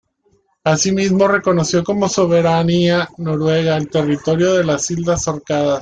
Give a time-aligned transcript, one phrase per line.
[0.63, 5.79] Asimismo, reconoció como soberanía noruega el territorio de las islas Órcadas.